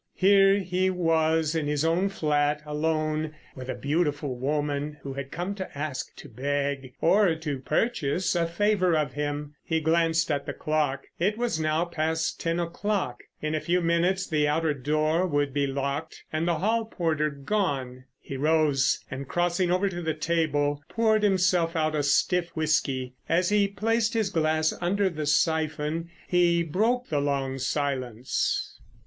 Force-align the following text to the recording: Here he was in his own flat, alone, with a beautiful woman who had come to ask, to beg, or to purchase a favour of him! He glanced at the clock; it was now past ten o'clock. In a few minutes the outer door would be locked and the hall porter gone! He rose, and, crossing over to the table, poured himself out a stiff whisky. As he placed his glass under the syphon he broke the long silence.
Here 0.15 0.57
he 0.57 0.89
was 0.89 1.53
in 1.53 1.67
his 1.67 1.85
own 1.85 2.09
flat, 2.09 2.63
alone, 2.65 3.35
with 3.55 3.69
a 3.69 3.75
beautiful 3.75 4.35
woman 4.35 4.97
who 5.03 5.13
had 5.13 5.29
come 5.29 5.53
to 5.53 5.77
ask, 5.77 6.15
to 6.15 6.27
beg, 6.27 6.95
or 7.01 7.35
to 7.35 7.59
purchase 7.59 8.33
a 8.35 8.47
favour 8.47 8.97
of 8.97 9.13
him! 9.13 9.53
He 9.63 9.79
glanced 9.79 10.31
at 10.31 10.47
the 10.47 10.53
clock; 10.53 11.03
it 11.19 11.37
was 11.37 11.59
now 11.59 11.85
past 11.85 12.39
ten 12.39 12.59
o'clock. 12.59 13.19
In 13.43 13.53
a 13.53 13.59
few 13.61 13.79
minutes 13.79 14.25
the 14.25 14.47
outer 14.47 14.73
door 14.73 15.27
would 15.27 15.53
be 15.53 15.67
locked 15.67 16.23
and 16.33 16.47
the 16.47 16.55
hall 16.57 16.85
porter 16.85 17.29
gone! 17.29 18.05
He 18.19 18.35
rose, 18.37 19.05
and, 19.11 19.27
crossing 19.27 19.69
over 19.69 19.87
to 19.87 20.01
the 20.01 20.15
table, 20.15 20.81
poured 20.89 21.21
himself 21.21 21.75
out 21.75 21.93
a 21.93 22.01
stiff 22.01 22.49
whisky. 22.55 23.13
As 23.29 23.49
he 23.49 23.67
placed 23.67 24.15
his 24.15 24.31
glass 24.31 24.73
under 24.81 25.11
the 25.11 25.27
syphon 25.27 26.09
he 26.27 26.63
broke 26.63 27.09
the 27.09 27.21
long 27.21 27.59
silence. 27.59 28.75